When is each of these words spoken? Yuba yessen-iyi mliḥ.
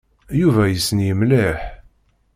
Yuba 0.39 0.63
yessen-iyi 0.67 1.15
mliḥ. 1.19 1.59